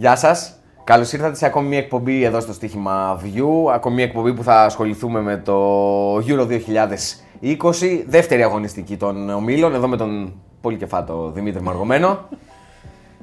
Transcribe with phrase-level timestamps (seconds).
[0.00, 0.52] Γεια σας.
[0.84, 3.72] Καλώς ήρθατε σε ακόμη μια εκπομπή εδώ στο Στοίχημα View.
[3.72, 8.04] Ακόμη μια εκπομπή που θα ασχοληθούμε με το Euro 2020.
[8.06, 9.74] Δεύτερη αγωνιστική των ομίλων.
[9.74, 12.28] Εδώ με τον πολύ κεφάτο Δημήτρη Μαργομένο.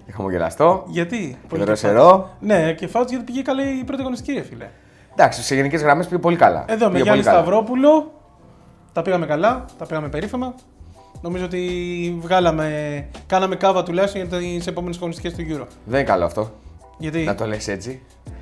[0.05, 0.83] Και χαμογελαστό.
[0.87, 2.29] Γιατί; Και δροσερό.
[2.39, 4.69] Ναι, και φάω γιατί πήγε καλά η πρώτη αγωνιστική, ρε φίλε.
[5.13, 6.65] Εντάξει, σε γενικές γραμμές πήγε πολύ καλά.
[6.67, 7.43] Εδώ με Πήγε Γιάννη πολύ καλά.
[7.43, 8.11] Σταυρόπουλο
[8.93, 10.55] τα πήγαμε καλά, τα πήγαμε περίφημα.
[11.21, 12.69] Νομίζω ότι βγάλαμε,
[13.27, 15.67] κάναμε κάβα τουλάχιστον για τις επόμενες αγωνιστικές του Euro.
[15.85, 16.51] Δεν είναι καλό αυτό.
[16.97, 17.23] Γιατί.
[17.23, 18.01] Να το λες έτσι.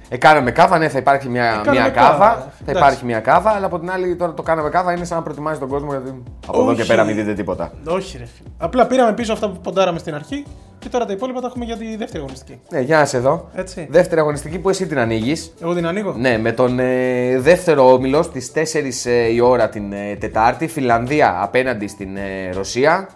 [0.09, 2.31] Ε, κάναμε κάβα, ναι, θα υπάρχει μια, κάναμε μια κάβα, κάβα.
[2.31, 2.77] ε, Θα εντάξει.
[2.79, 5.59] υπάρχει μια κάβα, αλλά από την άλλη τώρα το κάναμε κάβα είναι σαν να προετοιμάζει
[5.59, 6.89] τον κόσμο γιατί από εδώ και Όχι.
[6.89, 7.71] πέρα μην δείτε τίποτα.
[7.87, 8.49] Όχι, ρε φίλε.
[8.57, 10.45] Απλά πήραμε πίσω αυτά που ποντάραμε στην αρχή
[10.79, 12.59] και τώρα τα υπόλοιπα τα έχουμε για τη δεύτερη αγωνιστική.
[12.69, 13.49] Ναι, για να σε δω.
[13.55, 13.87] Έτσι.
[13.89, 15.53] Δεύτερη αγωνιστική που εσύ την ανοίγεις.
[15.61, 16.13] Εγώ την ανοίγω.
[16.17, 20.67] Ναι, με τον ε, δεύτερο όμιλο στις 4 ε, η ώρα την ε, Τετάρτη.
[20.67, 23.09] Φιλανδία απέναντι στην ε, Ρωσία.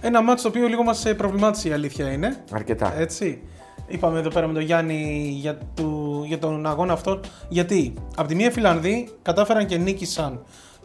[0.00, 2.36] Ένα μάτσο το οποίο λίγο μας προβλημάτισε η αλήθεια είναι.
[2.52, 2.94] Αρκετά.
[2.98, 3.40] Έτσι.
[3.86, 7.20] Είπαμε εδώ πέρα με τον Γιάννη για, του, για τον αγώνα αυτόν.
[7.48, 10.40] Γιατί από τη μία οι Φιλανδοί κατάφεραν και νίκησαν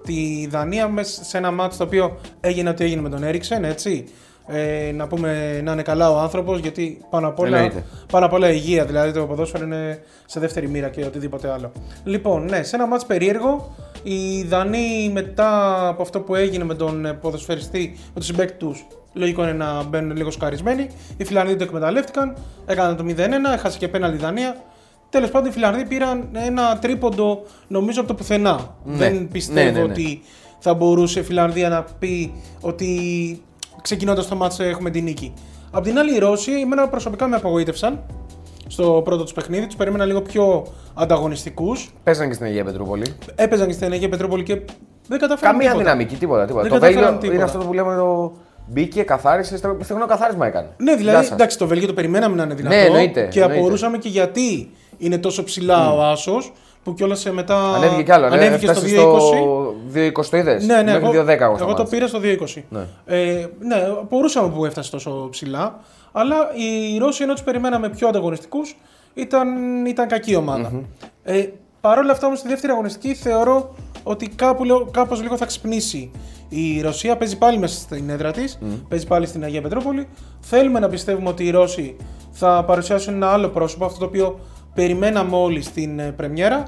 [0.05, 4.05] τη Δανία μέσα σε ένα μάτσο το οποίο έγινε ό,τι έγινε με τον Έριξεν, έτσι.
[4.47, 7.83] Ε, να πούμε να είναι καλά ο άνθρωπος, γιατί πάνω απ' όλα, Εννοείται.
[8.11, 8.85] πάνω απ' όλα η υγεία.
[8.85, 11.71] Δηλαδή το ποδόσφαιρο είναι σε δεύτερη μοίρα και οτιδήποτε άλλο.
[12.03, 17.05] Λοιπόν, ναι, σε ένα μάτς περίεργο, οι Δανείοι μετά από αυτό που έγινε με τον
[17.05, 20.87] ε, ποδοσφαιριστή, με τον συμπέκτη τους, λογικό είναι να μπαίνουν λίγο σκαρισμένοι.
[21.17, 24.55] Οι Φιλανδοί το εκμεταλλεύτηκαν, έκαναν το 0-1, έχασε και πέναλτι η Δανία.
[25.09, 28.75] Τέλος πάντων, οι Φιλανδοί πήραν ένα τρίποντο νομίζω από το πουθενά.
[28.83, 28.97] Ναι.
[28.97, 29.91] Δεν πιστεύω Ναι, ναι, ναι.
[29.91, 30.21] ότι
[30.59, 32.89] θα μπορούσε η Φιλανδία να πει ότι
[33.81, 35.33] ξεκινώντας το μάτς έχουμε την νίκη.
[35.71, 37.99] Απ' την άλλη, οι Ρώσοι, εμένα προσωπικά με απογοήτευσαν
[38.67, 39.65] στο πρώτο τους παιχνίδι.
[39.65, 41.89] Τους περίμενα λίγο πιο ανταγωνιστικούς.
[42.03, 43.05] Παίζαν και στην Αγία Πετρούπολη.
[43.35, 44.61] Έπαιζαν και στην Αγία Πετρούπολη και
[45.07, 45.51] δεν κατάφεραν.
[45.51, 45.83] Καμία τίποτα.
[45.89, 46.45] δυναμική, τίποτα.
[46.45, 46.61] τίποτα.
[46.63, 47.33] Δεν Το κατάφεραν Βέλγιο τίποτα.
[47.35, 48.33] είναι αυτό που λέμε το.
[48.71, 50.67] Μπήκε, καθάρισε, στεγνό στεγνό καθάρισμα έκανε.
[50.77, 51.33] Ναι, Γεια δηλαδή σας.
[51.33, 52.75] εντάξει, το Βέλγιο το περιμέναμε να είναι δυνατό.
[52.75, 53.59] Ναι, εννοείται, και εννοείται.
[53.59, 56.51] απορούσαμε και γιατί είναι τόσο ψηλά ο Άσος
[56.83, 57.73] που κιόλας μετά.
[57.75, 58.29] Ανέβηκε κι άλλο.
[58.29, 59.19] ναι, Ανέβηκε στο έφτασε 2.20.
[59.19, 61.83] στο 2.20 το είδες; Ναι, ναι, Μέχρι εγώ, 2.10 εγώ εγώ το σταμάτησα.
[61.89, 62.63] πήρα στο 2.20.
[62.69, 62.81] Ναι.
[63.05, 63.77] Ε, ναι,
[64.09, 65.79] μπορούσαμε που έφτασε τόσο ψηλά.
[66.11, 66.35] Αλλά
[66.93, 68.77] οι Ρώσοι ενώ τους περιμέναμε πιο ανταγωνιστικούς
[69.13, 69.47] ήταν,
[69.85, 70.71] ήταν κακή ομάδα.
[71.23, 71.45] Ε,
[71.81, 76.11] Παρ' όλα αυτά όμως στη δεύτερη αγωνιστική θεωρώ ότι κάπου, λέω- κάπως λίγο θα ξυπνήσει.
[76.49, 80.07] Η Ρωσία παίζει πάλι μέσα στην έδρα της, παίζει πάλι στην Αγία Πετρόπολη.
[80.39, 81.95] Θέλουμε να πιστεύουμε ότι οι Ρώσοι
[82.31, 84.39] θα παρουσιάσουν ένα άλλο πρόσωπο, αυτό το οποίο
[84.73, 86.63] περιμέναμε όλοι στην ε, πρεμιέρα.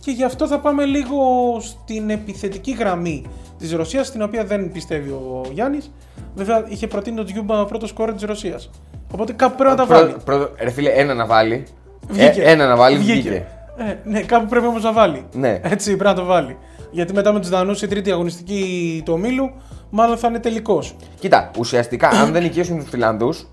[0.00, 1.16] Και γι' αυτό θα πάμε λίγο
[1.60, 3.24] στην επιθετική γραμμή
[3.58, 5.90] της Ρωσίας, στην οποία δεν πιστεύει ο Γιάννης.
[6.34, 8.70] Βέβαια, είχε προτείνει τον Τζιούμπα πρώτος σκόρ της Ρωσίας.
[9.12, 10.08] Οπότε κάπου πρέπει να τα βάλει.
[10.10, 11.66] Πρώτο- πρώτο- Ρε φίλε, ένα να βάλει.
[12.08, 12.42] Βγήκε.
[12.42, 13.46] Ε, ένα να βάλει, βγήκε.
[13.78, 15.26] Ε, ναι, κάπου πρέπει όμως να βάλει.
[15.32, 15.60] Ναι.
[15.62, 16.56] Έτσι, πρέπει να το βάλει.
[16.90, 19.50] Γιατί μετά με τους Δανούς η τρίτη αγωνιστική του ομίλου,
[19.90, 20.96] μάλλον θα είναι τελικός.
[21.18, 23.46] Κοίτα, ουσιαστικά αν δεν νικήσουν τους Φιλανδούς.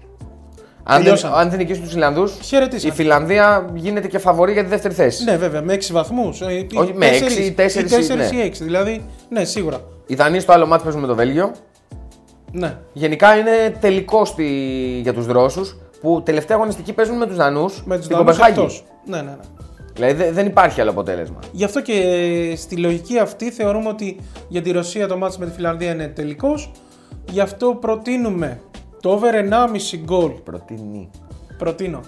[0.88, 1.36] Αν δεν, Τελειώσαμε.
[1.38, 2.94] αν δεν νικήσουν τους Φιλανδούς, Χαιρετίσαμε.
[2.94, 5.24] η Φιλανδία γίνεται και φαβορή για τη δεύτερη θέση.
[5.24, 6.42] Ναι, βέβαια, με 6 βαθμούς.
[6.42, 8.24] Όχι, με έξι ή τέσσερις, ή 4 ναι.
[8.24, 8.58] ή 6.
[8.62, 9.78] Δηλαδή, ναι, σίγουρα.
[10.06, 11.52] Οι Δανείοι στο άλλο μάτι παίζουν με το Βέλγιο.
[12.52, 12.78] Ναι.
[12.94, 14.44] Γενικά είναι τελικό στη...
[15.04, 15.66] για τους Ρώσου
[16.02, 18.60] που τελευταία αγωνιστική παίζουν με τους Δανούς Με τους στην Δανούς Κοπεχάγη.
[18.60, 18.84] εκτός.
[19.06, 19.36] Ναι, ναι, ναι.
[19.96, 21.40] Δηλαδή δεν, δεν υπάρχει άλλο αποτέλεσμα.
[21.52, 25.52] Γι' αυτό και στη λογική αυτή θεωρούμε ότι για τη Ρωσία το μάτς με τη
[25.52, 26.72] Φιλανδία είναι τελικός.
[27.30, 28.62] Γι' αυτό προτείνουμε
[29.02, 30.32] το over 1,5 γκολ.
[30.32, 31.10] Προτείνει.
[31.58, 32.00] Προτείνω.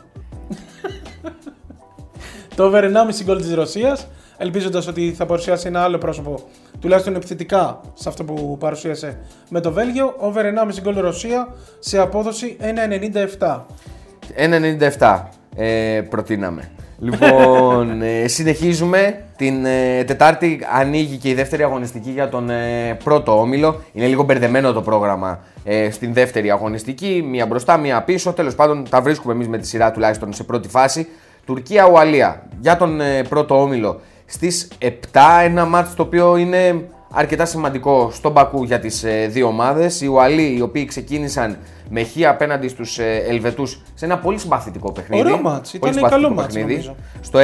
[2.56, 2.90] το over 1,5
[3.24, 4.08] γκολ της Ρωσίας.
[4.38, 6.40] Ελπίζοντας ότι θα παρουσιάσει ένα άλλο πρόσωπο,
[6.80, 10.16] τουλάχιστον επιθετικά, σε αυτό που παρουσίασε με το Βέλγιο.
[10.18, 12.58] Over 1,5 γκολ Ρωσία σε απόδοση
[13.40, 13.66] 1,97.
[14.98, 15.24] 1,97
[15.56, 16.72] ε, προτείναμε.
[17.00, 19.22] Λοιπόν, ε, συνεχίζουμε.
[19.36, 23.82] Την ε, Τετάρτη ανοίγει και η δεύτερη αγωνιστική για τον ε, πρώτο όμιλο.
[23.94, 27.26] Είναι λίγο μπερδεμένο το πρόγραμμα ε, στην δεύτερη αγωνιστική.
[27.30, 28.34] Μία μπροστά, μία πίσω.
[28.34, 31.08] Τέλος πάντων, τα βρίσκουμε εμείς με τη σειρά τουλάχιστον σε πρώτη φάση.
[31.46, 34.88] Τουρκία-Ουαλία για τον ε, πρώτο όμιλο στις 7.
[35.44, 40.02] Ένα μάτι το οποίο είναι αρκετά σημαντικό στον Μπακού για τις ε, δύο ομάδες.
[40.02, 41.58] Οι Ουαλοί οι οποίοι ξεκίνησαν
[41.90, 45.22] με χ απέναντι στους ε, Ελβετούς σε ένα πολύ συμπαθητικό παιχνίδι.
[45.22, 46.96] Ωραίο μάτς, Πολύ ήταν καλό συμπαθητικό μάτς, παιχνίδι, νομίζω.
[47.22, 47.40] Στο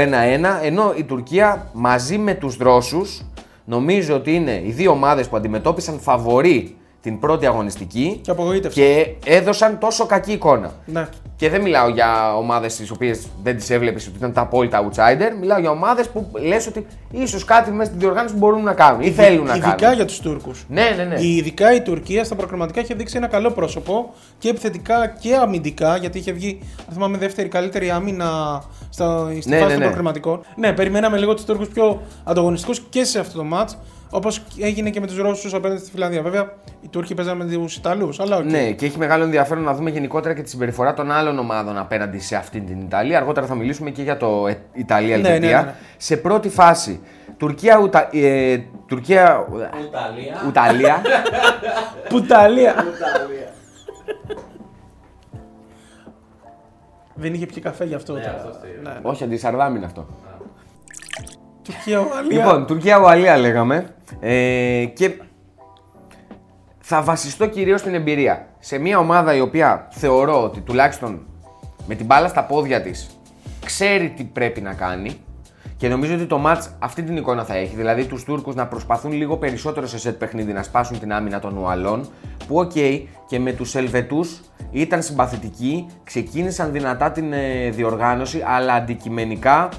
[0.62, 3.22] 1-1, ενώ η Τουρκία μαζί με τους Ρώσους
[3.66, 8.82] νομίζω ότι είναι οι δύο ομάδες που αντιμετώπισαν φαβορή την πρώτη αγωνιστική Και απογοήτευσε.
[8.82, 10.72] και έδωσαν τόσο κακή εικόνα.
[10.86, 11.08] Ναι.
[11.44, 15.32] Και δεν μιλάω για ομάδες τις οποίες δεν τις έβλεπες ότι ήταν τα απόλυτα outsider.
[15.40, 19.12] Μιλάω για ομάδες που λες ότι ίσως κάτι μέσα στην διοργάνωση μπορούν να κάνουν ή
[19.12, 19.96] θέλουν να Ειδικά κάνουν.
[19.96, 20.66] για τους Τούρκους.
[20.68, 21.20] Ναι, ναι, ναι.
[21.22, 25.98] Η- Ειδικά η Τουρκία στα προκριματικά είχε δείξει ένα καλό πρόσωπο και επιθετικά και αμυντικά,
[25.98, 29.86] γιατί είχε βγει, αν θυμάμαι, δεύτερη καλύτερη άμυνα στα, στη Ναι, φάση ναι, των ναι.
[29.86, 30.42] προκριματικών.
[30.56, 33.70] Ναι, περιμέναμε λίγο τους Τούρκους πιο ανταγωνιστικούς και σε αυτό το match.
[34.16, 36.22] Όπως έγινε και με τους Ρώσους απέναντι στη Φιλανδία.
[36.22, 38.20] Βέβαια, οι Τούρκοι παίζανε με τους Ιταλούς.
[38.20, 38.44] Αλλά okay.
[38.44, 42.20] Ναι, και έχει μεγάλο ενδιαφέρον να δούμε γενικότερα και τη συμπεριφορά των άλλων ομάδων απέναντι
[42.20, 43.18] σε αυτή την Ιταλία.
[43.18, 45.40] Αργότερα θα μιλήσουμε και για το ε, Ιταλία-Ελβετία.
[45.40, 45.74] Ναι, ναι, ναι, ναι.
[45.98, 47.02] Σε πρώτη φάση,
[47.38, 48.10] Τουρκία, Ουτα...
[48.12, 49.48] ε, Τουρκία...
[49.52, 50.44] Ουταλία.
[50.48, 51.02] Ουταλία.
[52.10, 52.72] Πουταλία.
[52.72, 53.54] Ουταλία.
[57.16, 58.14] Δεν είχε πιει καφέ γι' αυτό.
[58.14, 58.36] Ναι, τώρα.
[58.36, 58.80] αυτό φταίει.
[58.84, 59.00] Ναι.
[59.02, 60.08] Όχι, αντισαρδάμ είναι αυτό.
[61.64, 62.38] Τουρκία, Ουαλία.
[62.38, 63.94] Λοιπόν, Τουρκία-Ουαλία λέγαμε.
[64.20, 65.12] Ε, και
[66.80, 68.48] θα βασιστώ κυρίως στην εμπειρία.
[68.60, 71.26] Σε μια ομάδα η οποία θεωρώ ότι τουλάχιστον
[71.88, 73.20] με την μπάλα στα πόδια της
[73.66, 75.18] ξέρει τι πρέπει να κάνει
[75.78, 77.76] και νομίζω ότι το ματς αυτή την εικόνα θα έχει.
[77.76, 81.58] Δηλαδή τους Τούρκους να προσπαθούν λίγο περισσότερο σε σετ παιχνίδι να σπάσουν την άμυνα των
[81.58, 82.10] Ουαλών
[82.48, 82.72] που οκ
[83.28, 89.70] και με τους Ελβετούς ήταν συμπαθητικοί, ξεκίνησαν δυνατά την ε, διοργάνωση αλλά αντικειμενικά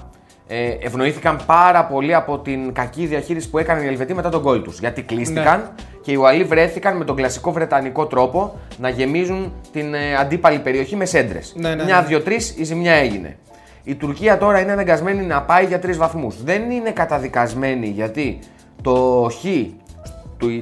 [0.46, 4.62] ε, ευνοήθηκαν πάρα πολύ από την κακή διαχείριση που έκαναν οι Ελβετοί μετά το γκολ
[4.62, 4.78] τους.
[4.78, 10.16] Γιατί κλείστηκαν και οι Ουαλοί βρέθηκαν με τον κλασικό βρετανικό τρόπο να γεμίζουν την ε,
[10.16, 11.52] αντίπαλη περιοχή με σέντρες.
[11.56, 12.06] Ναι, ναι, Μια, ναι.
[12.06, 13.36] δύο, τρεις, η ζημιά έγινε.
[13.82, 16.42] Η Τουρκία τώρα είναι αναγκασμένη να πάει για τρεις βαθμούς.
[16.42, 18.38] Δεν είναι καταδικασμένη γιατί
[18.82, 19.44] το χ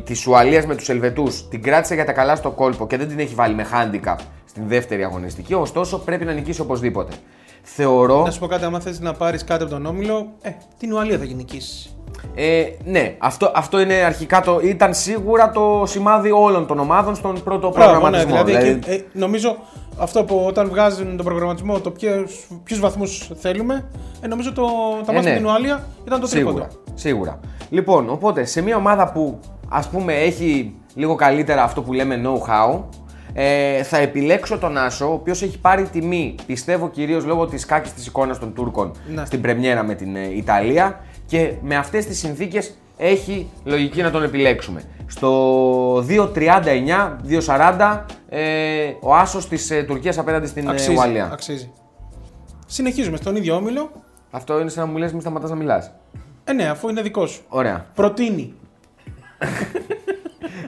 [0.05, 3.19] της Ουαλίας με τους Ελβετούς την κράτησε για τα καλά στο κόλπο και δεν την
[3.19, 5.55] έχει βάλει με handicap στην δεύτερη αγωνιστική.
[5.55, 7.13] Ωστόσο πρέπει να νικήσει οπωσδήποτε.
[7.63, 8.23] Θεωρώ.
[8.25, 11.19] Να σου πω κάτι, άμα θες να πάρεις κάτι από τον Όμιλο, ε, την Ουαλία
[11.19, 11.91] θα νικήσει.
[12.35, 14.61] Ε, ναι, αυτό, αυτό είναι αρχικά το.
[14.63, 18.35] ήταν σίγουρα το σημάδι όλων των ομάδων στον πρώτο προγραμματισμό.
[18.35, 19.57] ναι, δηλαδή, Δηλαδή, εκεί, ε, νομίζω
[19.99, 21.91] αυτό που όταν βγάζουν τον προγραμματισμό το
[22.65, 23.89] ποιους βαθμούς θέλουμε,
[24.21, 24.63] ε, νομίζω το,
[25.07, 25.31] τα Ε, μάτια ναι.
[25.31, 26.93] με την Ουαλία ήταν το σίγουρα, τρίποντο.
[26.95, 27.41] σίγουρα.
[27.71, 29.39] Λοιπόν, οπότε σε μια ομάδα που
[29.69, 32.81] ας πούμε έχει λίγο καλύτερα αυτό που λέμε know-how,
[33.33, 37.93] ε, θα επιλέξω τον Άσο, ο οποίος έχει πάρει τιμή, πιστεύω κυρίως λόγω της κάκης
[37.93, 39.25] της εικόνας των Τούρκων Ναι.
[39.25, 44.23] στην πρεμιέρα με την ε, Ιταλία και με αυτές τις συνθήκες έχει λογική να τον
[44.23, 44.83] επιλέξουμε.
[45.07, 46.37] Στο 2.39,
[47.47, 48.41] 2.40 ε,
[49.01, 51.29] ο Άσος της ε, Τουρκίας απέναντι στην ε, Αξίζει, Ουαλία.
[51.33, 51.71] αξίζει.
[52.67, 53.91] Συνεχίζουμε στον ίδιο Όμιλο.
[54.31, 55.93] Αυτό είναι σαν να μου λες μη σταματάς να μιλάς.
[56.45, 57.43] Ε, ναι, αφού είναι δικό σου.
[57.49, 57.87] Ωραία.
[57.95, 58.55] Προτείνει.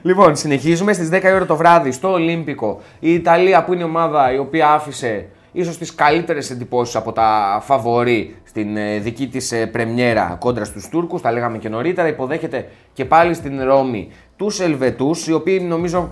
[0.01, 2.81] Λοιπόν, συνεχίζουμε στις 10 η ώρα το βράδυ στο Ολύμπικο.
[2.99, 7.59] Η Ιταλία που είναι η ομάδα η οποία άφησε ίσως τις καλύτερες εντυπώσεις από τα
[7.65, 12.67] φαβορή στην ε, δική της ε, πρεμιέρα κόντρα στους Τούρκους, τα λέγαμε και νωρίτερα, υποδέχεται
[12.93, 16.11] και πάλι στην Ρώμη τους Ελβετούς, οι οποίοι νομίζω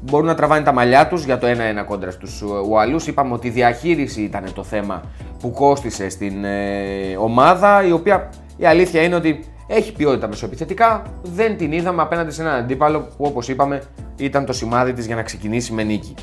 [0.00, 1.50] μπορούν να τραβάνε τα μαλλιά τους για το 1-1
[1.86, 3.06] κόντρα στους ε, Ουαλούς.
[3.06, 5.02] Είπαμε ότι η διαχείριση ήταν το θέμα
[5.40, 11.56] που κόστισε στην ε, ομάδα, η οποία η αλήθεια είναι ότι έχει ποιότητα μεσοεπιθετικά, δεν
[11.56, 13.82] την είδαμε απέναντι σε έναν αντίπαλο που όπως είπαμε
[14.16, 16.14] ήταν το σημάδι της για να ξεκινήσει με νίκη.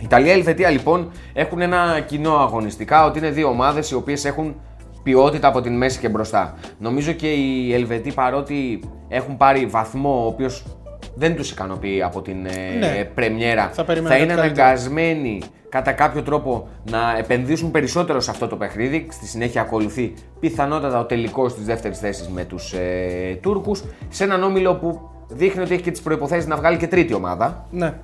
[0.00, 3.94] Η Ιταλία και η Ελβετία λοιπόν έχουν ένα κοινό αγωνιστικά ότι είναι δύο ομάδες οι
[3.94, 4.54] οποίες έχουν
[5.02, 6.54] ποιότητα από την μέση και μπροστά.
[6.78, 10.64] Νομίζω και οι Ελβετοί παρότι έχουν πάρει βαθμό ο οποίος
[11.14, 13.04] δεν τους ικανοποιεί από την ε, Ναι.
[13.14, 14.66] πρεμιέρα Θα περίμενα είναι κάτι καλύτερο.
[14.66, 19.06] αναγκασμένοι κατά κάποιο τρόπο να επενδύσουν περισσότερο σε αυτό το παιχνίδι.
[19.12, 23.84] Στη συνέχεια ακολουθεί πιθανότατα ο τελικός της δεύτερης θέσης με τους ε, Τούρκους.
[24.08, 27.66] Σε έναν όμιλο που δείχνει ότι έχει και τις προποθέσει να βγάλει και τρίτη ομάδα
[27.70, 27.94] Ναι.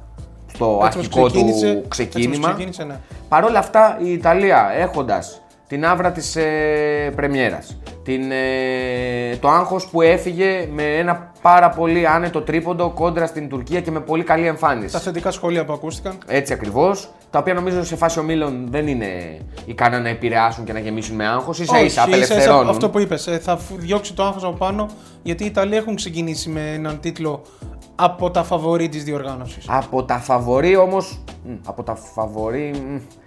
[0.46, 2.34] στο Έτσι όπως αρχικό ξεκίνησε- του έτσι ξεκίνημα.
[2.36, 2.94] όπως ξεκίνησε, ναι.
[3.28, 9.86] Παρ' όλα αυτά η Ιταλία έχοντας την άβρα της ε, πρεμιέρας, την, ε, το άγχος
[9.86, 14.46] που έφυγε με ένα πάρα πολύ άνετο τρίποντο κόντρα στην Τουρκία και με πολύ καλή
[14.46, 14.92] εμφάνιση.
[14.92, 16.18] Τα θετικά σχόλια που ακούστηκαν.
[16.26, 17.08] Έτσι ακριβώς.
[17.30, 21.26] Τα οποία νομίζω σε φάση ομίλων δεν είναι ικανά να επηρεάσουν και να γεμίσουν με
[21.28, 21.56] άγχος.
[21.56, 22.68] σα ίσα Όχι, ίσα-ίσα απελευθερώνουν.
[22.68, 23.28] αυτό που είπες.
[23.40, 24.88] Θα φου- διώξει το άγχος από πάνω
[25.22, 27.42] γιατί οι Ιταλοί έχουν ξεκινήσει με έναν τίτλο
[27.94, 29.64] από τα φαβορή της διοργάνωσης.
[29.68, 31.22] Από τα φαβορή όμως.
[31.66, 32.72] Από τα φαβορή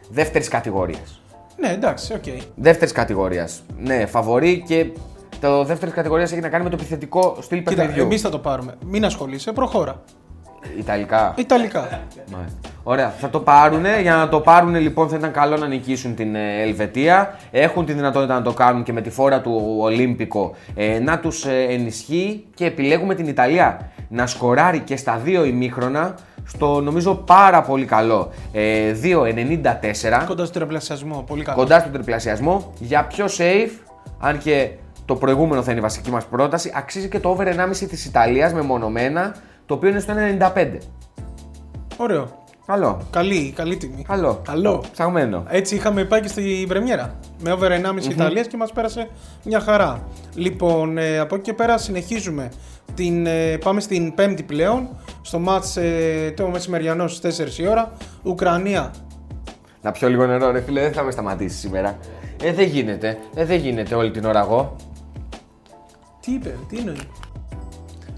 [0.10, 1.22] δεύτερης κατηγορίας.
[1.60, 2.24] Ναι, εντάξει, οκ.
[2.56, 3.62] Δεύτερης κατηγορίας.
[3.80, 4.86] Ναι, φαβορή και
[5.40, 8.04] το δεύτερης κατηγορίας έχει να κάνει με το επιθετικό στυλ Κοίτα, παιχνιδιού.
[8.04, 8.74] εμείς θα το πάρουμε.
[8.86, 10.02] Μην ασχολείσαι, προχώρα.
[10.78, 11.34] Ιταλικά.
[11.38, 11.80] Ιταλικά.
[12.32, 12.58] Μάλιστα.
[12.84, 14.02] Ωραία, θα το πάρουνε.
[14.02, 17.38] Για να το πάρουν λοιπόν θα ήταν καλό να νικήσουν την ε, Ελβετία.
[17.52, 21.46] Έχουν τη δυνατότητα να το κάνουν και με τη φόρα του Ολίμπικο ε, να τους
[21.46, 26.16] ε, ενισχύει και επιλέγουμε την Ιταλία να σκοράρει και στα δύο ημίχρονα
[26.48, 31.24] στο νομίζω πάρα πολύ καλό ε, 2.94 Κοντά στο τριπλασιασμό.
[31.28, 31.58] Πολύ καλό.
[31.58, 33.72] κοντά στον τριπλασιασμό για πιο safe
[34.20, 34.70] αν και
[35.06, 37.54] το προηγούμενο θα είναι η βασική μας πρόταση αξίζει και το over 1,5
[37.90, 39.36] της Ιταλίας μεμονωμένα
[39.66, 40.14] το οποίο είναι στο
[40.56, 40.68] 1.95
[41.98, 42.46] Ωραίο.
[42.66, 44.04] Καλό, Καλή, καλή τιμή.
[44.08, 44.84] καλό, Καλό.
[44.92, 47.16] ψαγμένο Έτσι είχαμε πάει και στην πρεμιέρα.
[47.44, 49.08] Με over 1,5 Ιταλίας και μας πέρασε
[49.44, 50.04] μια χαρά.
[50.36, 52.52] Λοιπόν, ε, από εκεί και πέρα συνεχίζουμε.
[52.96, 54.88] Την, ε, πάμε στην πέμπτη πλέον.
[55.28, 57.92] Στο μάτς ε, το μεσημεριανό στις 4 η ώρα.
[58.24, 58.94] Ουκρανία.
[59.82, 61.98] Να πιω λίγο νερό, ρε φίλε, δεν θα με σταματήσεις σήμερα.
[62.44, 63.18] Ε, δεν γίνεται.
[63.36, 64.76] Ε, δεν γίνεται όλη την ώρα εγώ.
[66.20, 67.00] Τι είπε, τι εννοεί;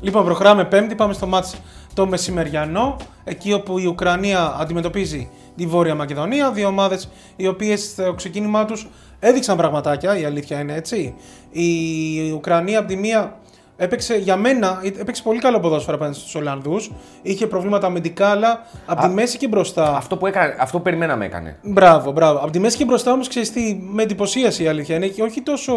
[0.01, 1.61] Λοιπόν, προχωράμε πέμπτη, πάμε στο μάτς
[1.93, 8.13] το μεσημεριανό, εκεί όπου η Ουκρανία αντιμετωπίζει τη Βόρεια Μακεδονία, δύο ομάδες οι οποίες στο
[8.13, 8.87] ξεκίνημά τους
[9.19, 11.15] έδειξαν πραγματάκια, η αλήθεια είναι έτσι.
[11.51, 13.39] Η Ουκρανία από τη μία
[13.81, 16.91] Έπαιξε για μένα, έπαιξε πολύ καλό ποδόσφαιρο απέναντι στους Ολλανδούς.
[17.21, 19.95] Είχε προβλήματα αμυντικά, αλλά από τη μέση και μπροστά.
[19.95, 21.57] Αυτό που, έκανε, αυτό που περιμέναμε έκανε.
[21.63, 22.39] Μπράβο, μπράβο.
[22.39, 25.41] Από τη μέση και μπροστά όμως ξέρεις τι, με εντυπωσίασε η αλήθεια είναι και όχι
[25.41, 25.73] τόσο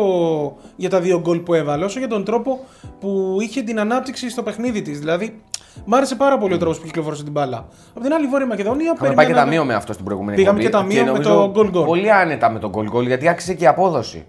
[0.76, 2.61] για τα δύο γκολ που έβαλε, όσο για τον τρόπο
[3.00, 4.99] που είχε την ανάπτυξη στο παιχνίδι της.
[4.99, 5.40] Δηλαδή,
[5.85, 7.66] Μ' άρεσε πάρα πολύ ο τρόπος που κυκλοφορούσε την μπάλα.
[7.90, 8.92] Από την άλλη, η Βόρεια Μακεδονία.
[8.94, 11.85] Είχαμε πάει και ταμείο με αυτό στην προηγούμενη Πήγαμε και ταμείο με το γκολ γκολ.
[11.85, 14.26] Πολύ άνετα με το γκολ γκολ γιατί άξιζε και η απόδοση.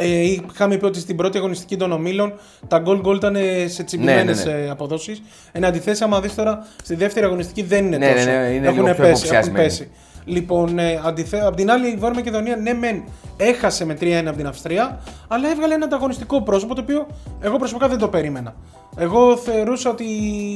[0.00, 2.32] Ε, είχαμε πει ότι στην πρώτη αγωνιστική των ομίλων
[2.68, 3.36] τα γκολ γκολ ήταν
[3.66, 4.70] σε τσιμπημένες ναι, ναι, ναι.
[4.70, 5.22] αποδόσεις.
[5.52, 8.24] Εν αντιθέσει, άμα δεις τώρα στη δεύτερη αγωνιστική δεν είναι ναι, τόσο.
[8.24, 9.90] Ναι, ναι, είναι έχουν, λίγο πέσει, έχουν πέσει.
[10.24, 11.40] Λοιπόν, ε, αντιθέ...
[11.46, 13.04] απ' την άλλη η Βόρεια Μακεδονία ναι, μεν
[13.36, 17.06] έχασε με 3-1 από την Αυστρία, αλλά έβγαλε ένα ανταγωνιστικό πρόσωπο το οποίο
[17.40, 18.54] εγώ προσωπικά δεν το περίμενα.
[18.96, 20.04] Εγώ θεωρούσα ότι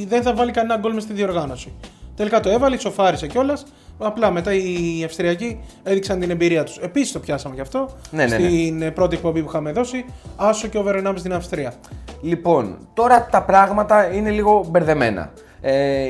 [0.09, 1.73] δεν θα βάλει κανένα γκολ μες στη διοργάνωση.
[2.15, 3.65] Τελικά το έβαλε, σοφάρισε κιόλας.
[3.97, 6.77] Απλά μετά οι Αυστριακοί έδειξαν την εμπειρία τους.
[6.77, 7.89] Επίσης το πιάσαμε γι' αυτό.
[8.11, 8.49] Ναι, ναι, ναι.
[8.49, 10.05] Στην πρώτη εκπομπή που είχαμε δώσει.
[10.35, 11.73] Άσο και over 1,5 στην Αυστρία.
[12.21, 15.31] Λοιπόν, τώρα τα πράγματα είναι λίγο μπερδεμένα.
[15.61, 16.03] Ε,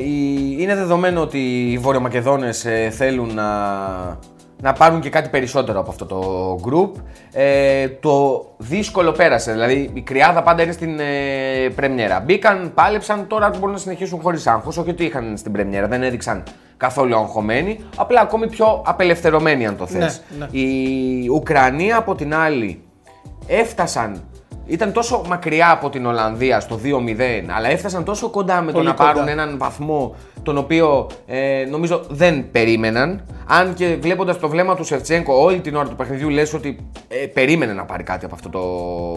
[0.60, 3.48] είναι δεδομένο ότι οι Βορειομακεδόνες ε, θέλουν να
[4.64, 7.02] να πάρουν και κάτι περισσότερο από αυτό το group.
[7.32, 12.20] Ε, το δύσκολο πέρασε, δηλαδή η κρυάδα πάντα είναι στην ε, πρεμιέρα.
[12.20, 14.78] Μπήκαν, πάλεψαν, τώρα μπορούν να συνεχίσουν χωρίς άγχος.
[14.78, 16.44] Όχι ότι είχαν στην πρεμιέρα, δεν έδειξαν
[16.78, 20.22] καθόλου αγχωμένοι, απλά ακόμη πιο απελευθερωμένοι αν το θες.
[20.38, 20.60] Ναι, ναι.
[20.60, 22.84] Η Ουκρανία από την άλλη
[23.48, 24.24] έφτασαν
[24.66, 26.88] ήταν τόσο μακριά από την Ολλανδία στο 2-0,
[27.56, 32.52] αλλά έφτασαν τόσο κοντά με το να πάρουν έναν βαθμό τον οποίο ε, νομίζω δεν
[32.52, 33.24] περίμεναν.
[33.48, 36.78] Αν και βλέποντας το βλέμμα του Σεφτσέγκο όλη την ώρα του παιχνιδιού, λες ότι
[37.08, 38.62] ε, περίμενε να πάρει κάτι από αυτό το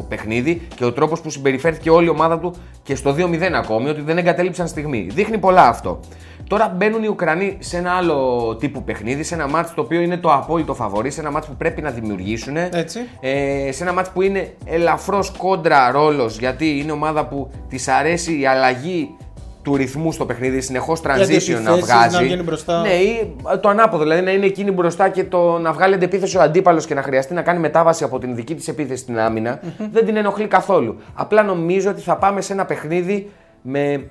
[0.09, 4.01] παιχνίδι και ο τρόπος που συμπεριφέρθηκε όλη η ομάδα του και στο 2-0 ακόμη, ότι
[4.01, 5.09] δεν εγκατέλειψαν στιγμή.
[5.11, 6.01] Δείχνει πολλά αυτό.
[6.49, 10.17] Τώρα μπαίνουν οι Ουκρανοί σε ένα άλλο τύπου παιχνίδι, σε ένα μάτς το οποίο είναι
[10.17, 12.57] το απόλυτο φαβορή, σε ένα μάτς που πρέπει να δημιουργήσουν.
[12.57, 13.01] Έτσι.
[13.21, 18.41] Ε, σε ένα μάτς που είναι ελαφρώς κόντρα ρόλος, γιατί είναι ομάδα που της αρέσει
[18.41, 19.17] η αλλαγή
[19.63, 22.37] του ρυθμού στο παιχνίδι, συνεχώς transition να βγάζει.
[22.37, 22.81] Να μπροστά.
[22.81, 26.41] Ναι, ή το ανάποδο, δηλαδή να είναι εκείνη μπροστά και το να βγάλει αντεπίθεση ο
[26.41, 29.61] αντίπαλος και να χρειαστεί να κάνει μετάβαση από την δική της επίθεση στην άμυνα.
[29.93, 30.97] Δεν την ενοχλεί καθόλου.
[31.15, 33.31] Απλά νομίζω ότι θα πάμε σε ένα παιχνίδι
[33.63, 34.11] με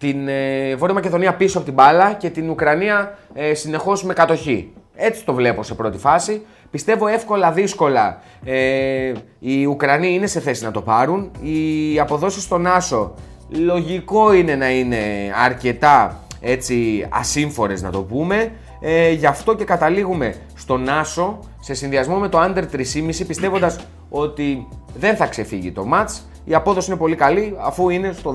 [0.00, 4.72] την ε, Βόρεια Μακεδονία πίσω από την μπάλα και την Ουκρανία ε, συνεχώς με κατοχή.
[4.94, 6.42] Έτσι το βλέπω σε πρώτη φάση.
[6.70, 11.30] Πιστεύω εύκολα δύσκολα ε, οι Ουκρανοί είναι σε θέση να το πάρουν.
[11.40, 13.14] Οι αποδόσεις στον Άσο
[13.48, 14.98] λογικό είναι να είναι
[15.44, 18.52] αρκετά έτσι ασύμφορες να το πούμε.
[18.80, 23.78] Ε, γι' αυτό και καταλήγουμε στον Άσο σε συνδυασμό με το Under 3,5 πιστεύοντας
[24.08, 26.20] ότι δεν θα ξεφύγει το match.
[26.44, 28.34] Η απόδοση είναι πολύ καλή αφού είναι στο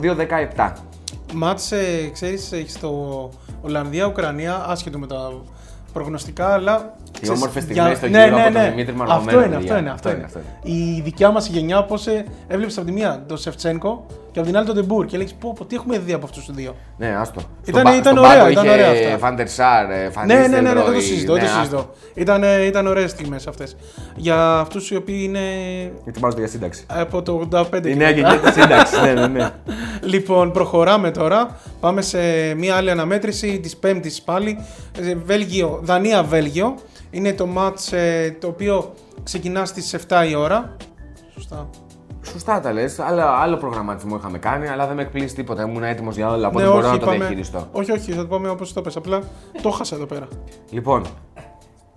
[0.56, 0.72] 2-17.
[1.36, 2.90] Μάτσε, ξέρεις, έχεις το
[3.62, 5.42] Ολλανδία-Ουκρανία, άσχετο με τα
[5.94, 6.96] προγνωστικά, αλλά.
[7.22, 8.70] Οι όμορφες στιγμές στο ναι, γύρο ναι, από τον ναι.
[8.70, 10.28] Δημήτρη Αυτό είναι, αυτό είναι, αυτό είναι.
[10.64, 14.58] Η δικιά μας γενιά, πώς ε, έβλεψε από τη μία τον Σεφτσένκο και από την
[14.58, 16.76] άλλη τον Ντεμπούρ και λέει: Πω, πω, τι έχουμε δει από αυτούς τους δύο.
[16.98, 17.42] Ναι, άστο.
[17.66, 19.18] Ήταν, στον, ήταν ωραία, ήταν ωραία αυτά.
[19.18, 21.34] Φάντερ Σάρ, ναι, ναι, ναι, ναι, δεν το συζητώ.
[21.34, 21.90] Ναι, το συζητώ.
[22.14, 23.76] Ήταν, ήταν ωραίες στιγμές αυτές.
[24.16, 25.40] Για αυτούς οι οποίοι είναι.
[26.06, 26.86] Ετοιμάζονται για σύνταξη.
[26.88, 29.50] Από το 85 Η νέα γενιά σύνταξη, ναι, ναι, ναι.
[30.14, 31.60] Λοιπόν, προχωράμε τώρα.
[31.80, 32.20] Πάμε σε
[32.54, 34.60] μια άλλη αναμέτρηση της Πέμπτης πάλι.
[35.00, 36.76] Ε, Βέλγιο, Δανία-Βέλγιο.
[37.12, 40.76] Είναι το match ε, το οποίο ξεκινά στις 7 η ώρα.
[41.34, 41.70] Σωστά.
[42.32, 43.00] Σωστά τα λες.
[43.42, 45.64] Άλλο προγραμματισμό είχαμε κάνει, αλλά δεν με εκπλήσει τίποτα.
[45.64, 46.48] Ήμουν έτοιμος για όλα.
[46.48, 47.68] Οπότε ναι, μπορώ να το διαχειριστώ.
[47.72, 48.96] Όχι, όχι, θα το πάμε όπως το πες.
[48.96, 49.22] Απλά
[49.62, 50.28] το χάσα εδώ πέρα.
[50.70, 51.04] Λοιπόν,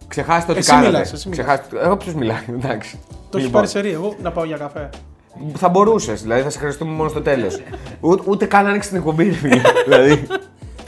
[0.08, 0.88] ξεχάστε ότι εσύ κάνατε.
[0.88, 1.80] Μιλάς, εσύ Ξεχάστε...
[1.82, 3.00] Εγώ ποιος μιλάει, εντάξει.
[3.30, 3.68] Το έχεις λοιπόν.
[3.72, 4.90] πάρει Εγώ να πάω για καφέ.
[5.56, 7.60] Θα μπορούσες, δηλαδή θα σε χρειαστούμε μόνο στο τέλος.
[8.24, 9.24] ούτε καν άνοιξε την εκπομπή,
[9.86, 10.26] δηλαδή.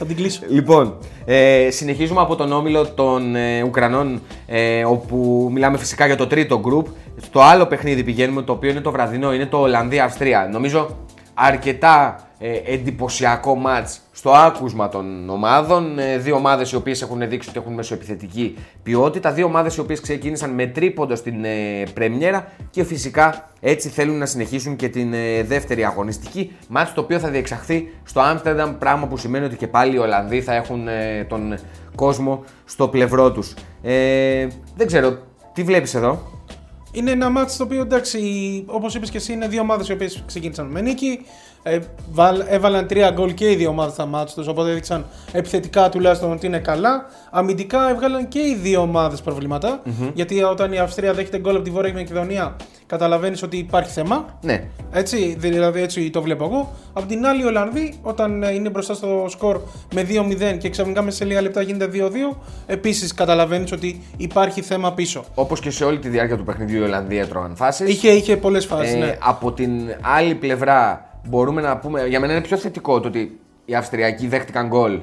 [0.03, 0.41] Θα την κλείσω.
[0.47, 6.27] Λοιπόν, ε, συνεχίζουμε από τον όμιλο των ε, Ουκρανών, ε, όπου μιλάμε φυσικά για το
[6.27, 6.85] τρίτο group.
[7.21, 10.49] Στο άλλο παιχνίδι πηγαίνουμε, το οποίο είναι το βραδινό, είναι το Ολλανδία-Αυστρία.
[10.51, 10.97] Νομίζω
[11.33, 15.99] αρκετά ε, εντυπωσιακό μάτς στο άκουσμα των ομάδων.
[15.99, 19.31] Ε, δύο ομάδες οι οποίες έχουν δείξει ότι έχουν μεσοεπιθετική ποιότητα.
[19.31, 24.25] Δύο ομάδες οι οποίες ξεκίνησαν με τρίποντο στην ε, πρεμιέρα και φυσικά έτσι θέλουν να
[24.25, 26.51] συνεχίσουν και την ε, δεύτερη αγωνιστική.
[26.67, 30.41] Μάτς το οποίο θα διεξαχθεί στο Άμστερνταμ, πράγμα που σημαίνει ότι και πάλι οι Ολλανδοί
[30.41, 31.57] θα έχουν ε, τον
[31.95, 33.53] κόσμο στο πλευρό τους.
[33.81, 35.17] Ε, δεν ξέρω,
[35.53, 36.21] τι βλέπεις εδώ;
[36.91, 38.19] Είναι ένα μάτι το οποίο εντάξει,
[38.67, 41.25] όπως είπες και εσύ, είναι δύο ομάδες οι οποίες ξεκίνησαν με νίκη.
[41.63, 41.79] Ε,
[42.11, 46.31] βάλ- έβαλαν τρία γκολ και οι δύο ομάδες στα μάτια τους, οπότε έδειξαν επιθετικά τουλάχιστον
[46.31, 47.05] ότι είναι καλά.
[47.31, 49.81] Αμυντικά έβγαλαν και οι δύο ομάδες προβλήματα.
[50.13, 52.55] Γιατί όταν η Αυστρία δέχεται γκολ από τη Βόρεια Μακεδονία,
[52.87, 54.25] καταλαβαίνεις ότι υπάρχει θέμα.
[54.41, 54.63] Ναι.
[54.91, 56.71] Έτσι, δηλαδή έτσι το βλέπω εγώ.
[56.93, 59.59] Απ' την άλλη, οι Ολλανδοί, όταν ε, είναι μπροστά στο σκορ
[59.93, 64.93] με 2-0 και ξαφνικά μέσα σε λίγα λεπτά γίνεται 2-2, επίσης καταλαβαίνεις ότι υπάρχει θέμα
[64.93, 65.23] πίσω.
[65.35, 67.89] Όπως και σε όλη τη διάρκεια του παιχνιδιού η Ολλανδία έτρωγαν φάσεις.
[67.89, 68.93] Είχε, είχε πολλές φάσεις.
[68.93, 69.17] Ε, ναι.
[69.19, 72.05] Από την άλλη πλευρά, μπορούμε να πούμε.
[72.07, 74.99] Για μένα είναι πιο θετικό το ότι οι Αυστριακοί δέχτηκαν γκολ,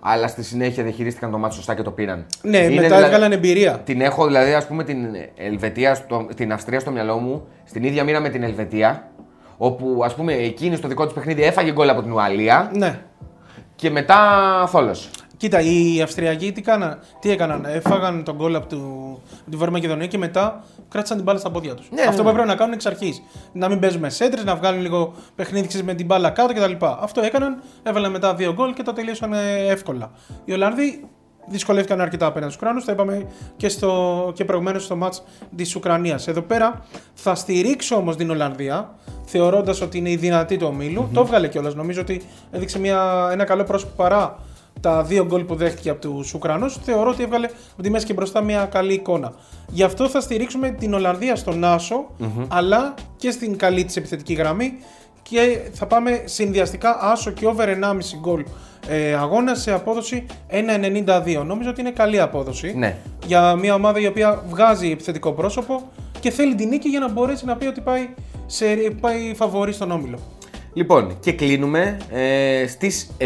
[0.00, 2.26] αλλά στη συνέχεια διαχειρίστηκαν το μάτι σωστά και το πήραν.
[2.42, 3.78] Ναι, Είναι μετά δηλαδή- έβγαλαν εμπειρία.
[3.84, 8.04] Την έχω δηλαδή, ας πούμε, την Ελβετία, στο, την Αυστρία στο μυαλό μου, στην ίδια
[8.04, 9.10] μοίρα με την Ελβετία,
[9.56, 12.98] όπου ας πούμε εκείνη στο δικό της παιχνίδι έφαγε γκολ από την Ουαλία Ναι.
[13.76, 14.18] και μετά
[14.68, 15.10] θόλος.
[15.40, 17.64] Κοίτα, οι Αυστριακοί τι, κάνα, τι έκαναν.
[17.64, 21.50] Έφαγαν τον γκολ από, του, από τη Βόρεια Μακεδονία και μετά κράτησαν την μπάλα στα
[21.50, 21.88] πόδια τους.
[21.90, 22.22] Ναι, Αυτό ναι.
[22.22, 23.22] που έπρεπε να κάνουν εξ αρχής.
[23.52, 26.84] Να μην παίζουμε σέντρες, να βγάλουν λίγο παιχνίδι ξέρεις, με την μπάλα κάτω κτλ.
[27.00, 30.10] Αυτό έκαναν, έβαλαν μετά δύο γκολ και το τελείωσαν ε, εύκολα.
[30.44, 31.04] Οι Ολλανδοί
[31.46, 32.84] δυσκολεύτηκαν αρκετά απέναντι στους Ουκρανούς.
[32.84, 35.22] Το είπαμε και, στο, και προηγουμένως στο μάτς
[35.56, 36.28] της Ουκρανίας.
[36.28, 38.94] Εδώ πέρα θα στηρίξω όμως την Ολλανδία,
[39.24, 41.74] θεωρώντας ότι είναι η δυνατή του ομιλου Το έβγαλε κιόλας.
[41.74, 44.38] Νομίζω ότι έδειξε μια, ένα καλό πρόσωπο παρά
[44.80, 46.76] τα δύο γκολ που δέχτηκε από τους Ουκρανούς.
[46.84, 49.32] Θεωρώ ότι έβγαλε από τη μέση και μπροστά μια καλή εικόνα.
[49.68, 52.06] Γι' αυτό θα στηρίξουμε την Ολλανδία στον ασο
[52.48, 54.72] αλλά και στην καλή της επιθετική γραμμή.
[55.22, 57.74] Και θα πάμε συνδυαστικά άσο και over 1,5
[58.20, 58.44] γκολ
[58.88, 61.44] ε, αγώνα σε απόδοση 1,92.
[61.46, 62.96] Νομίζω ότι είναι καλή απόδοση Ναι.
[63.26, 65.88] για μια ομάδα η οποία βγάζει επιθετικό πρόσωπο
[66.20, 68.08] και θέλει την νίκη για να μπορέσει να πει ότι πάει,
[68.46, 68.66] σε,
[69.00, 70.18] πάει φαβορή στον όμιλο.
[70.72, 71.96] Λοιπόν, και κλείνουμε.
[72.10, 73.24] Ε, στις 7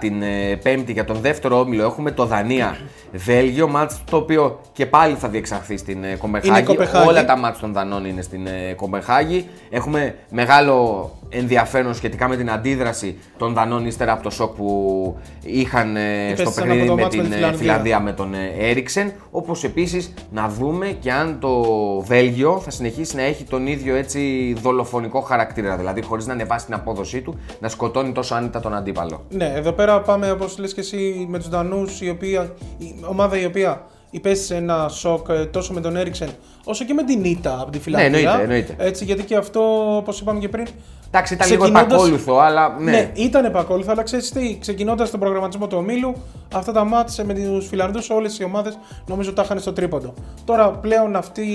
[0.00, 2.78] την ε, Πέμπτη για τον δεύτερο όμιλο έχουμε το Δανία
[3.12, 3.68] Βέλγιο.
[3.68, 6.64] Μάτς το οποίο και πάλι θα διεξαχθεί στην ε, Κοπενχάγη.
[6.64, 7.08] Κοπενχάγη.
[7.08, 9.48] Όλα τα μάτς των Δανών είναι στην ε, Κοπενχάγη.
[9.70, 15.96] Έχουμε μεγάλο ενδιαφέρον σχετικά με την αντίδραση των Δανών ύστερα από το σοκ που είχαν
[15.96, 16.00] ε,
[16.34, 17.58] στο Υπέστησαν παιχνίδι από το με μάτς με την τη ε, Φιλανδία.
[17.58, 19.12] Φιλανδία με τον ε, Έριξεν.
[19.30, 21.64] Όπως επίσης να δούμε και αν το
[22.00, 25.76] Βέλγιο θα συνεχίσει να έχει τον ίδιο έτσι δολοφονικό χαρακτήρα.
[25.76, 29.24] Δηλαδή χωρίς να ανεβάσει την απόδοσή του, να σκοτώνει τόσο άνετα τον αντίπαλο.
[29.28, 33.40] Ναι, εδώ πέρα πάμε όπως λες και εσύ με τους Δανούς, η, οποία, η ομάδα
[33.40, 36.28] η οποία υπέστησε ένα σοκ ε, τόσο με τον Έριξεν
[36.64, 38.10] όσο και με την Ήττα από τη Φιλανδία.
[38.10, 38.74] Ναι, εννοείται, εννοείται.
[38.78, 40.66] Έτσι, γιατί και αυτό, όπως είπαμε και πριν.
[41.06, 42.90] Εντάξει, ήταν λίγο ξεκινώντας- επακόλουθο, αλλά ναι.
[42.90, 46.14] Ναι, ήταν επακόλουθο, αλλά ξέρεις τι, ξεκινώντας τον προγραμματισμό του ομίλου,
[46.54, 50.14] αυτά τα μάτια με τους Φιλανδούς, όλες οι ομάδες νομίζω τα είχαν στο τρίποντο.
[50.44, 51.46] Τώρα πλέον αυτή,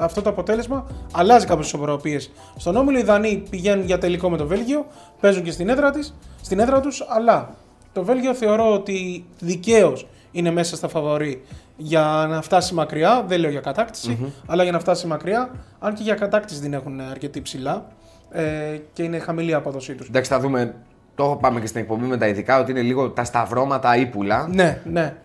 [0.00, 2.30] αυτό το αποτέλεσμα αλλάζει κάποιε ισορροπίες.
[2.56, 4.86] Στον όμιλο οι Δανείοι πηγαίνουν για τελικό με το Βέλγιο,
[5.20, 7.54] παίζουν και στην έδρα, της, στην έδρα τους, αλλά
[7.92, 11.42] το Βέλγιο θεωρώ ότι δικαίως είναι μέσα στα φαβορή
[11.76, 13.24] για να φτάσει μακριά.
[13.26, 15.50] Δεν λέω για κατακτηση αλλά για να φτάσει μακριά.
[15.78, 17.86] Αν και για κατάκτηση δεν έχουν αρκετή ψηλά
[18.30, 18.42] ε,
[18.92, 20.08] και είναι χαμηλή η απόδοσή τους.
[20.08, 20.74] Εντάξει, θα δούμε.
[21.14, 24.48] Το πάμε και στην εκπομπή με τα ειδικά ότι είναι λίγο τα σταυρώματα ύπουλα.
[24.48, 25.16] Ναι, ναι.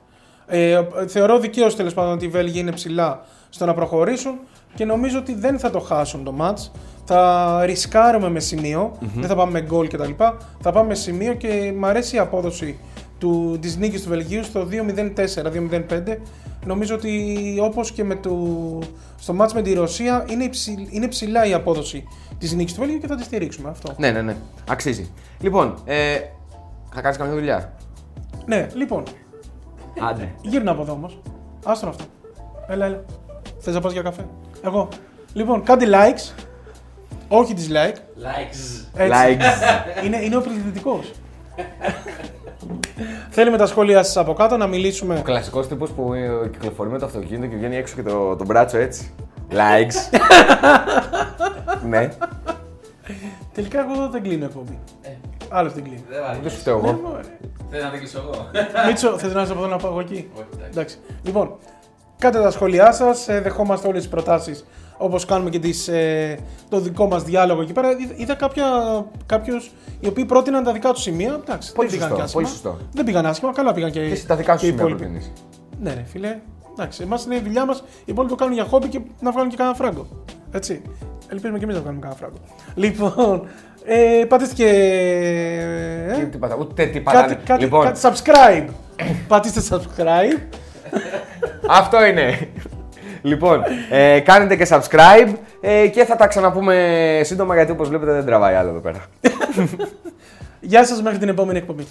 [0.48, 4.40] Ε, θεωρώ δικαίως τέλος πάντων ότι οι Βέλγοι είναι ψηλά στο να προχωρήσουν
[4.76, 6.72] και νομίζω ότι δεν θα το χάσουν το match.
[7.06, 10.12] Θα ρισκάρουμε με σημειο δεν θα πάμε με γκολ κτλ.
[10.60, 12.80] Θα πάμε με σημείο και μου αρέσει η απόδοση
[13.18, 15.14] του, της νίκης του Βελγίου στο 2-0-4,
[15.72, 16.18] 2-0-5.
[16.66, 18.38] Νομίζω ότι όπως και με το,
[19.20, 22.04] στο match με τη Ρωσία είναι, υψη- είναι ψηλά η απόδοση
[22.38, 23.94] της νίκης του Βελγίου και θα τη στηρίξουμε αυτό.
[23.98, 24.36] Ναι, ναι, ναι.
[24.70, 25.12] Αξίζει.
[25.40, 26.20] Λοιπόν, ε,
[26.94, 27.74] θα κάνεις καμιά δουλειά;
[28.46, 29.04] Ναι, λοιπόν,
[30.10, 30.32] Άντε.
[30.42, 31.20] Γύρνα από εδώ όμως.
[31.66, 32.04] Άστρο αυτό.
[32.68, 33.04] Έλα, έλα.
[33.60, 34.26] Θες να πας για καφέ;
[34.64, 34.88] Εγώ.
[35.34, 36.44] Λοιπόν, κάντε likes.
[37.28, 37.96] Όχι dislike.
[37.96, 38.86] Likes.
[38.96, 39.38] Έτσι.
[39.38, 40.06] Likes.
[40.06, 41.12] Είναι, είναι ο πληθυντικός.
[43.30, 45.16] Θέλουμε τα σχόλια σας από κάτω να μιλήσουμε.
[45.20, 48.46] Ο κλασικός τύπος που ε, κυκλοφορεί με το αυτοκίνητο και βγαίνει έξω και το, το
[48.46, 49.14] μπράτσο έτσι.
[49.52, 50.20] Likes.
[51.90, 52.10] ναι.
[53.54, 54.80] Τελικά εγώ δεν κλείνω εκπομπή.
[55.50, 56.04] Άλλο την κλείνει.
[56.10, 56.40] Δεν βάζει.
[56.42, 57.00] Δεν σου φταίω Ναι, εγώ.
[57.04, 57.22] μωρέ.
[57.70, 58.50] Θέλω να την κλείσω εγώ;
[58.88, 60.70] Μίτσο, θες να είσαι από εδώ να πάω εγώ εκεί; Όχι, εντάξει.
[60.72, 60.98] Εντάξει.
[61.24, 61.56] Λοιπόν,
[62.18, 63.28] κάντε τα σχόλιά σας.
[63.28, 64.66] Ε, δεχόμαστε όλες τις προτάσεις
[64.98, 66.38] όπως κάνουμε και τις, ε,
[66.70, 67.92] το δικό μας διάλογο εκεί πέρα.
[67.92, 68.36] Είδα- Είδα
[69.26, 69.56] κάποιου
[70.00, 71.40] οι οποίοι πρότειναν τα δικά τους σημεία.
[71.46, 72.42] Εντάξει, Πολύ δεν πήγαν σωστό, και άσχημα.
[72.42, 72.78] πολύ σωστό.
[72.94, 75.04] Δεν πήγαν άσχημα, καλά πήγαν και, Και εσύ τα δικά σου και οι σημεία υπόλοιποι.
[75.04, 75.32] προτείνεις.
[75.82, 76.38] Ναι, ρε φίλε.
[76.72, 77.78] Εντάξει, εμάς είναι η δουλειά μας.
[77.80, 80.08] Οι υπόλοιποι το κάνουν για χόμπι και να βγάλουν και κανένα φράγκο.
[80.52, 80.82] Έτσι.
[81.32, 82.38] Ελπίζουμε και εμείς να βγάλουμε κανένα φράγκο.
[82.84, 83.48] Λοιπόν,
[83.86, 84.64] ε, πατήστε και.
[86.16, 87.40] Τι- Ε, τι πατά- Ούτε τι κάτι, πατάνε.
[87.46, 88.68] κάτι, Λοιπόν, κάτι subscribe.
[89.28, 90.42] Πατήστε subscribe.
[91.70, 92.50] Αυτό είναι.
[93.22, 98.26] Λοιπόν, ε, κάνετε και subscribe ε, και θα τα ξαναπούμε σύντομα γιατί όπως βλέπετε δεν
[98.26, 99.06] τραβάει άλλο εδώ πέρα.
[100.60, 101.88] Γεια σας μέχρι την επόμενη εκπομπή.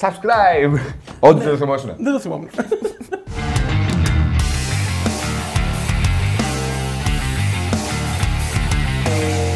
[0.00, 0.78] Subscribe!
[1.20, 1.94] Ό,τι δεν το θυμόσουν.
[1.98, 2.50] Δεν το θυμόμουν.
[9.18, 9.42] Likes.